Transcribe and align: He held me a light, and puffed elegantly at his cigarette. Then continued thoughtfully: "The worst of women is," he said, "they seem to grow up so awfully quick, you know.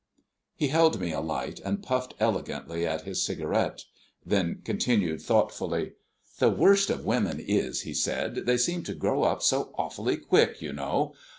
He 0.55 0.69
held 0.69 0.99
me 0.99 1.11
a 1.11 1.19
light, 1.21 1.59
and 1.59 1.83
puffed 1.83 2.15
elegantly 2.19 2.87
at 2.87 3.03
his 3.03 3.23
cigarette. 3.23 3.83
Then 4.25 4.63
continued 4.65 5.21
thoughtfully: 5.21 5.91
"The 6.39 6.49
worst 6.49 6.89
of 6.89 7.05
women 7.05 7.39
is," 7.39 7.81
he 7.81 7.93
said, 7.93 8.47
"they 8.47 8.57
seem 8.57 8.81
to 8.85 8.95
grow 8.95 9.21
up 9.21 9.43
so 9.43 9.75
awfully 9.77 10.17
quick, 10.17 10.59
you 10.59 10.73
know. 10.73 11.13